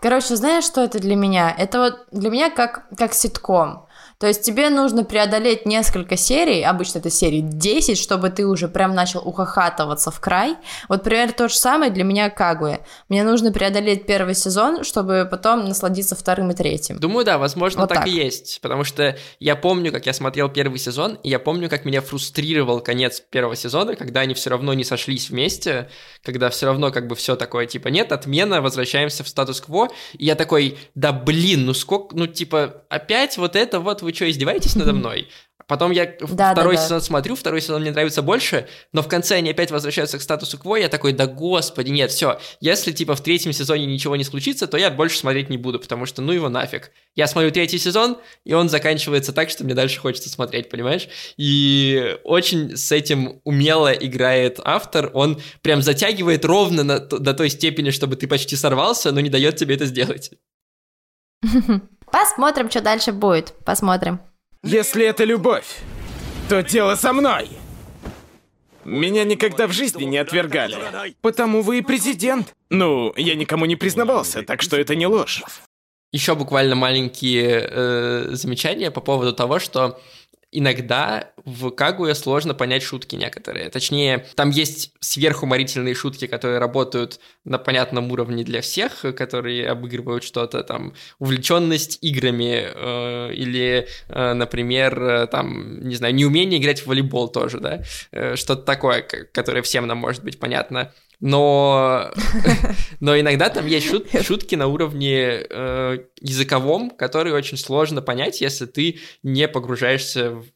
[0.00, 1.54] Короче, знаешь, что это для меня?
[1.56, 3.86] Это вот для меня как, как ситком.
[4.20, 8.94] То есть тебе нужно преодолеть несколько серий, обычно это серии 10, чтобы ты уже прям
[8.94, 10.56] начал ухахатываться в край.
[10.90, 12.80] Вот, примерно то же самое для меня Кагуя.
[13.08, 16.98] Мне нужно преодолеть первый сезон, чтобы потом насладиться вторым и третьим.
[16.98, 18.08] Думаю, да, возможно, Вот так, так.
[18.08, 18.60] и есть.
[18.60, 22.80] Потому что я помню, как я смотрел первый сезон, и я помню, как меня фрустрировал
[22.80, 25.88] конец первого сезона, когда они все равно не сошлись вместе,
[26.22, 29.88] когда все равно как бы все такое, типа, нет, отмена, возвращаемся в статус-кво.
[30.12, 34.30] И я такой, да блин, ну сколько, ну типа, опять вот это вот, вы что,
[34.30, 35.28] издеваетесь надо мной?
[35.70, 36.84] Потом я Да, второй да, да.
[36.84, 40.58] сезон смотрю, второй сезон мне нравится больше, но в конце они опять возвращаются к статусу
[40.58, 44.66] кво, я такой, да господи, нет, все, если типа в третьем сезоне ничего не случится,
[44.66, 46.90] то я больше смотреть не буду, потому что ну его нафиг.
[47.14, 51.06] Я смотрю третий сезон, и он заканчивается так, что мне дальше хочется смотреть, понимаешь?
[51.36, 57.90] И очень с этим умело играет автор, он прям затягивает ровно на, до той степени,
[57.90, 60.32] чтобы ты почти сорвался, но не дает тебе это сделать.
[62.12, 63.54] Посмотрим, что дальше будет.
[63.64, 64.20] Посмотрим.
[64.62, 65.78] Если это любовь,
[66.48, 67.48] то дело со мной.
[68.84, 70.76] Меня никогда в жизни не отвергали.
[71.20, 72.54] Потому вы и президент.
[72.70, 75.42] Ну, я никому не признавался, так что это не ложь.
[76.12, 80.00] Еще буквально маленькие э, замечания по поводу того, что
[80.52, 83.70] иногда в Кагуе сложно понять шутки некоторые.
[83.70, 90.62] Точнее, там есть сверхуморительные шутки, которые работают на понятном уровне для всех, которые обыгрывают что-то,
[90.62, 97.28] там, увлеченность играми, э, или, э, например, э, там, не знаю, неумение играть в волейбол
[97.28, 97.80] тоже, да,
[98.12, 100.92] Э, что-то такое, которое всем нам может быть понятно.
[101.20, 102.10] Но,
[103.00, 108.66] но иногда там есть шут- шутки на уровне э, языковом, которые очень сложно понять, если
[108.66, 110.46] ты не погружаешься в,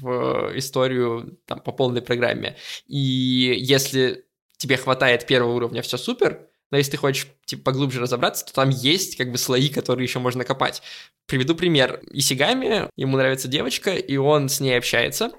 [0.00, 2.56] в историю там, по полной программе.
[2.86, 4.24] И если
[4.56, 8.70] тебе хватает первого уровня, все супер, но если ты хочешь типа, поглубже разобраться, то там
[8.70, 10.82] есть как бы слои, которые еще можно копать.
[11.26, 12.00] Приведу пример.
[12.10, 15.30] Исигами, ему нравится девочка, и он с ней общается,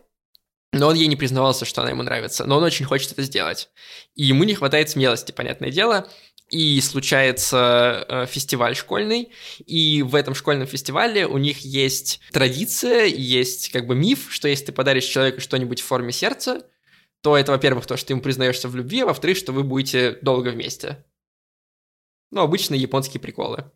[0.73, 3.69] но он ей не признавался, что она ему нравится, но он очень хочет это сделать.
[4.15, 6.09] И ему не хватает смелости, понятное дело.
[6.49, 9.33] И случается э, фестиваль школьный,
[9.65, 14.67] и в этом школьном фестивале у них есть традиция, есть как бы миф, что если
[14.67, 16.61] ты подаришь человеку что-нибудь в форме сердца,
[17.21, 20.19] то это, во-первых, то, что ты ему признаешься в любви, а во-вторых, что вы будете
[20.21, 21.03] долго вместе.
[22.31, 23.69] Ну, обычные японские приколы.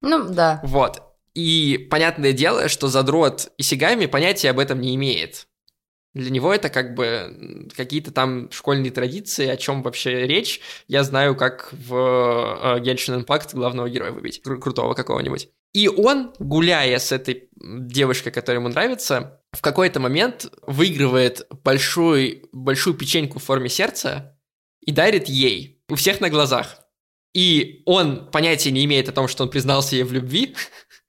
[0.00, 0.60] Ну, да.
[0.64, 1.02] Вот.
[1.34, 5.46] И понятное дело, что задрот Исигами понятия об этом не имеет.
[6.14, 10.60] Для него это как бы какие-то там школьные традиции, о чем вообще речь.
[10.86, 15.48] Я знаю, как в э, Genshin Impact главного героя выбить, кру- крутого какого-нибудь.
[15.72, 22.94] И он, гуляя с этой девушкой, которая ему нравится, в какой-то момент выигрывает большой, большую
[22.94, 24.38] печеньку в форме сердца
[24.82, 26.78] и дарит ей у всех на глазах.
[27.34, 30.54] И он понятия не имеет о том, что он признался ей в любви,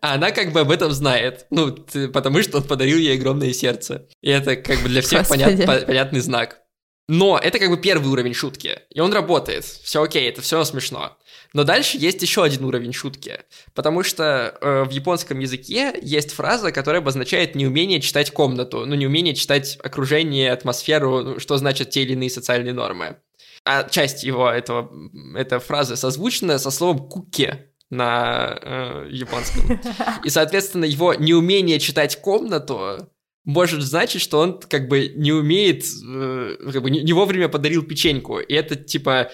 [0.00, 1.46] а она как бы об этом знает.
[1.50, 1.72] Ну,
[2.12, 4.08] потому что он подарил ей огромное сердце.
[4.22, 6.60] И это как бы для всех понят- по- понятный знак.
[7.06, 8.78] Но это как бы первый уровень шутки.
[8.88, 9.64] И он работает.
[9.64, 11.18] Все окей, это все смешно.
[11.52, 13.40] Но дальше есть еще один уровень шутки.
[13.74, 18.86] Потому что э, в японском языке есть фраза, которая обозначает неумение читать комнату.
[18.86, 23.18] Ну, неумение читать окружение, атмосферу, ну, что значат те или иные социальные нормы.
[23.66, 24.90] А часть его этого,
[25.36, 29.80] этой фразы созвучна со словом «куке» на э, японском.
[30.24, 33.10] И, соответственно, его неумение читать комнату
[33.44, 38.38] может значить, что он как бы не умеет, э, как бы не, вовремя подарил печеньку.
[38.38, 39.30] И это типа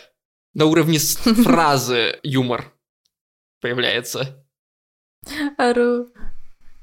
[0.55, 2.73] на уровне фразы юмор
[3.61, 4.44] появляется.
[5.59, 6.09] Ору.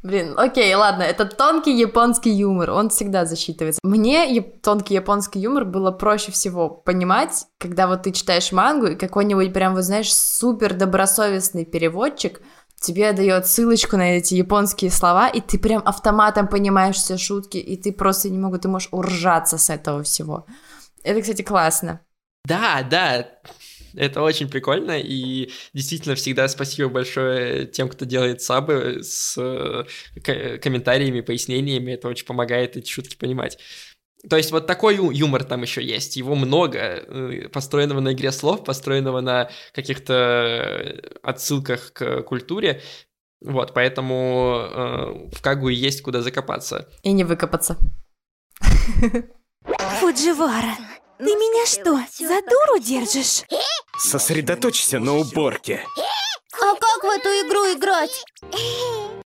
[0.07, 3.81] Блин, окей, ладно, это тонкий японский юмор, он всегда засчитывается.
[3.83, 9.51] Мне тонкий японский юмор было проще всего понимать, когда вот ты читаешь мангу, и какой-нибудь
[9.51, 12.39] прям, вот знаешь, супер добросовестный переводчик
[12.79, 17.75] тебе дает ссылочку на эти японские слова, и ты прям автоматом понимаешь все шутки, и
[17.75, 20.45] ты просто не могу, ты можешь уржаться с этого всего.
[21.03, 21.99] Это, кстати, классно.
[22.45, 23.27] Да, да,
[23.97, 29.85] это очень прикольно, и действительно всегда спасибо большое тем, кто делает сабы с э,
[30.23, 33.57] ко- комментариями, пояснениями, это очень помогает эти шутки понимать.
[34.29, 38.31] То есть вот такой ю- юмор там еще есть, его много, э, построенного на игре
[38.31, 42.81] слов, построенного на каких-то отсылках к культуре,
[43.39, 44.67] вот, поэтому
[45.31, 46.89] э, в Кагуе есть куда закопаться.
[47.03, 47.77] И не выкопаться.
[49.99, 50.75] Фудживара,
[51.19, 53.43] ты меня что, за дуру держишь?
[53.97, 55.83] Сосредоточься на уборке.
[56.53, 58.23] А как в эту игру играть?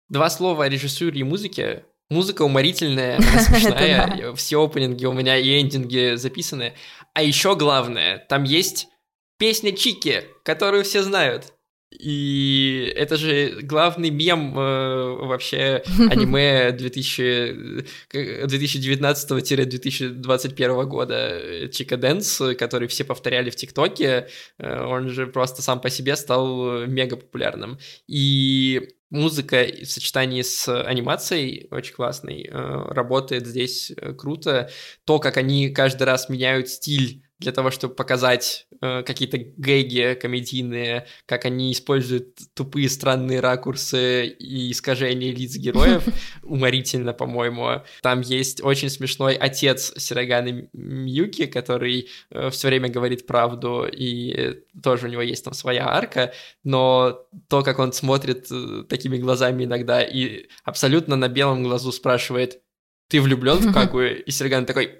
[0.09, 1.85] Два слова о режиссуре и музыке.
[2.09, 6.73] Музыка уморительная, она смешная, все опенинги у меня и эндинги записаны.
[7.13, 8.87] А еще главное, там есть
[9.37, 11.53] песня Чики, которую все знают.
[11.91, 17.83] И это же главный мем э, вообще аниме 2000,
[18.45, 24.29] 2019-2021 года Chika Dance, который все повторяли в ТикТоке.
[24.59, 27.79] Э, он же просто сам по себе стал мега популярным.
[28.07, 34.69] И музыка в сочетании с анимацией очень классный, э, работает здесь э, круто.
[35.05, 41.07] То, как они каждый раз меняют стиль для того, чтобы показать э, какие-то гэги комедийные,
[41.25, 46.03] как они используют тупые странные ракурсы и искажения лиц героев,
[46.43, 47.83] уморительно, по-моему.
[48.01, 55.07] Там есть очень смешной отец Сироганы Мьюки, который э, все время говорит правду, и тоже
[55.07, 56.33] у него есть там своя арка,
[56.63, 62.61] но то, как он смотрит э, такими глазами иногда и абсолютно на белом глазу спрашивает,
[63.07, 64.23] ты влюблен в какую?
[64.23, 64.97] И Серган такой...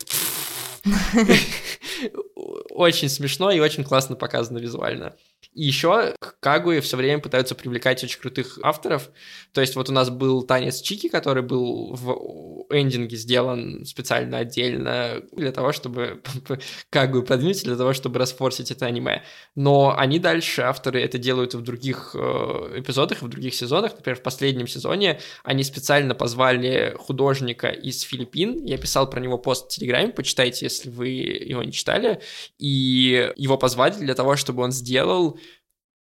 [2.80, 5.13] Очень смешно и очень классно показано визуально.
[5.54, 9.10] И еще Кагуи все время пытаются привлекать очень крутых авторов.
[9.52, 15.24] То есть вот у нас был танец Чики, который был в эндинге сделан специально отдельно
[15.32, 16.22] для того, чтобы
[16.91, 19.24] Кагуи продвинуть, для того, чтобы расфорсить это аниме.
[19.56, 22.18] Но они дальше, авторы, это делают в других э,
[22.78, 23.95] эпизодах, в других сезонах.
[23.95, 28.66] Например, в последнем сезоне они специально позвали художника из Филиппин.
[28.66, 32.22] Я писал про него пост в Телеграме, почитайте, если вы его не читали.
[32.60, 35.39] И его позвали для того, чтобы он сделал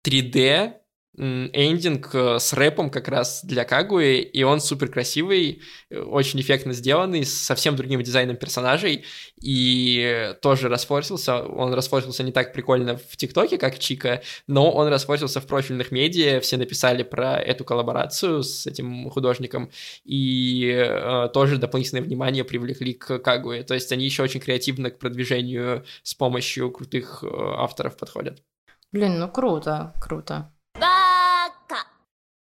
[0.04, 0.74] 3D
[1.16, 6.72] эндинг э, с рэпом как раз для Кагуи, и он супер красивый, э, очень эффектно
[6.72, 9.04] сделанный, с совсем другим дизайном персонажей,
[9.40, 15.40] и тоже расфорсился, он расфорсился не так прикольно в ТикТоке, как Чика, но он расфорсился
[15.40, 19.70] в профильных медиа, все написали про эту коллаборацию с этим художником,
[20.04, 24.98] и э, тоже дополнительное внимание привлекли к Кагуи, то есть они еще очень креативно к
[24.98, 28.42] продвижению с помощью крутых авторов подходят.
[28.94, 30.52] Блин, ну круто, круто.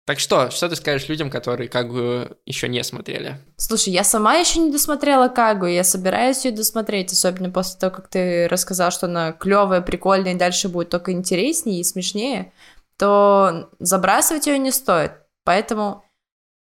[0.04, 3.38] Так что, что ты скажешь людям, которые Кагу еще не смотрели?
[3.56, 8.08] Слушай, я сама еще не досмотрела Кагу, я собираюсь ее досмотреть, особенно после того, как
[8.08, 12.52] ты рассказал, что она клевая, прикольная, и дальше будет только интереснее и смешнее,
[12.98, 15.12] то забрасывать ее не стоит.
[15.44, 16.04] Поэтому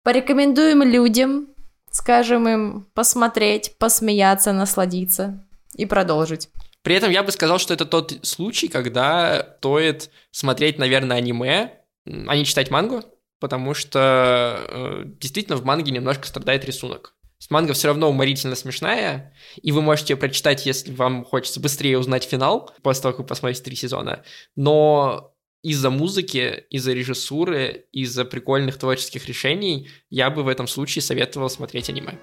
[0.03, 1.47] порекомендуем людям,
[1.91, 6.49] скажем им, посмотреть, посмеяться, насладиться и продолжить.
[6.84, 11.73] При этом я бы сказал, что это тот случай, когда стоит смотреть, наверное, аниме,
[12.05, 13.03] а не читать мангу,
[13.39, 17.15] потому что э, действительно в манге немножко страдает рисунок.
[17.49, 22.23] Манга все равно уморительно смешная, и вы можете ее прочитать, если вам хочется быстрее узнать
[22.23, 24.23] финал, после того, как вы посмотрите три сезона.
[24.55, 31.49] Но из-за музыки, из-за режиссуры, из-за прикольных творческих решений я бы в этом случае советовал
[31.49, 32.17] смотреть аниме.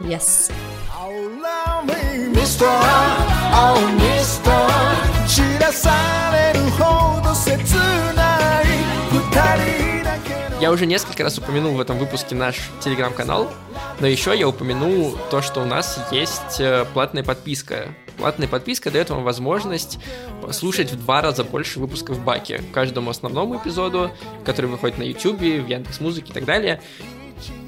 [0.00, 0.50] Yes.
[10.60, 13.50] Я уже несколько раз упомянул в этом выпуске наш телеграм-канал,
[13.98, 17.94] но еще я упомяну то, что у нас есть э, платная подписка.
[18.16, 19.98] Платная подписка дает вам возможность
[20.52, 22.60] слушать в два раза больше выпусков Баки.
[22.72, 24.12] Каждому основному эпизоду,
[24.44, 26.80] который выходит на YouTube, в Яндекс Музыке и так далее,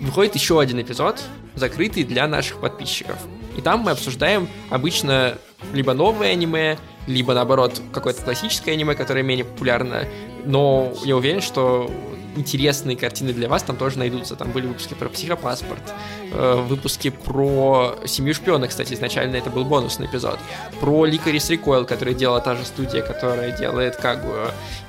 [0.01, 1.22] выходит еще один эпизод,
[1.55, 3.16] закрытый для наших подписчиков.
[3.57, 5.39] И там мы обсуждаем обычно
[5.72, 10.05] либо новое аниме, либо наоборот какое-то классическое аниме, которое менее популярно.
[10.45, 11.91] Но я уверен, что
[12.37, 14.37] интересные картины для вас там тоже найдутся.
[14.37, 15.83] Там были выпуски про психопаспорт,
[16.33, 20.39] э, выпуски про семью шпиона, кстати, изначально это был бонусный эпизод,
[20.81, 24.35] про Ликарис Рекойл, который делала та же студия, которая делает Кагу.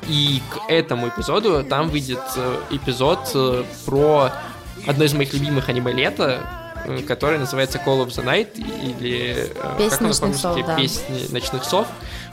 [0.08, 4.32] И к этому эпизоду там выйдет э, эпизод э, про
[4.86, 9.78] одно из моих любимых аниме лета, Э, который называется Call of the Night или э,
[9.78, 10.76] Песня как он ночных сов, да.
[10.76, 11.88] Песни ночных сов.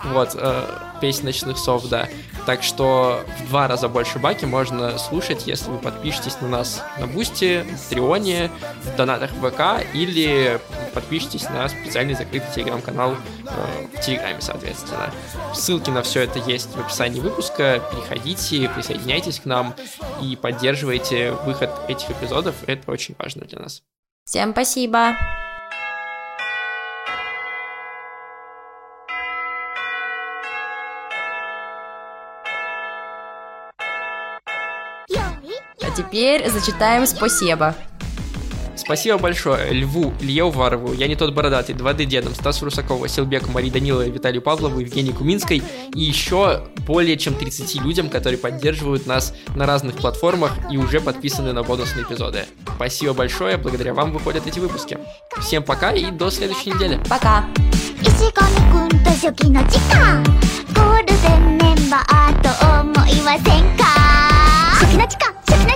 [0.05, 0.64] Вот, э,
[1.00, 2.09] песни ночных сов, да.
[2.46, 7.07] Так что в два раза больше баки можно слушать, если вы подпишетесь на нас на
[7.07, 8.50] Бусти, Патреоне,
[8.82, 10.61] в донатах ВК или
[10.92, 13.14] подпишитесь на специальный закрытый телеграм-канал
[13.46, 15.12] э, в Телеграме, соответственно.
[15.55, 17.80] Ссылки на все это есть в описании выпуска.
[17.92, 19.74] Переходите, присоединяйтесь к нам
[20.20, 22.57] и поддерживайте выход этих эпизодов.
[22.66, 23.82] Это очень важно для нас.
[24.24, 25.16] Всем спасибо!
[35.84, 37.74] А теперь зачитаем спасибо.
[38.74, 43.70] Спасибо большое Льву, Илье Уварову, Я не тот бородатый, 2D дедом, Стасу Русакову, Силбеку, Марии
[43.70, 45.62] Даниловой, Виталию Павлову, Евгении Куминской
[45.94, 51.52] и еще более чем 30 людям, которые поддерживают нас на разных платформах и уже подписаны
[51.52, 52.46] на бонусные эпизоды.
[52.74, 54.98] Спасибо большое, благодаря вам выходят эти выпуски.
[55.38, 56.98] Всем пока и до следующей недели.
[57.08, 57.44] Пока!
[60.74, 62.48] ゴールデンメンバーと
[62.80, 63.84] 思いませんか
[64.80, 65.71] 初期の地下初期の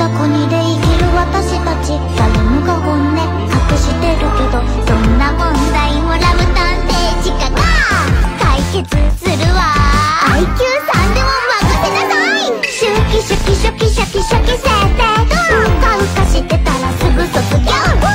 [0.00, 4.56] た国で生きる私たち誰もが本音隠してるけど
[4.88, 7.60] そんな問題もラブ探偵地下が
[8.40, 8.88] 解決
[9.20, 9.60] するわ。
[10.40, 12.48] IQ3 でも任せなさい。
[12.64, 15.04] シュキシュキシュキシュキシュキ設定
[15.52, 17.68] うかうかしてたらすぐ卒業。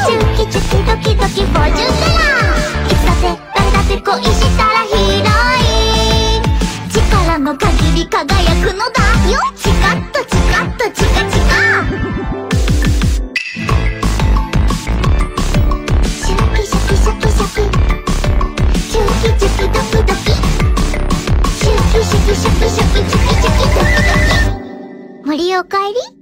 [0.08, 2.45] チュキチュキドキドキフォージュンレラい
[8.16, 8.24] 輝
[8.66, 9.36] くのだよ。
[9.58, 11.54] チカッとチカッとチカチカ
[16.16, 17.60] シャキシャキシャキシャキ。
[18.90, 24.12] チュキチュキドキドキシャキシャキシャキシャキチュキチュキドキド
[25.22, 26.15] キ森おかえり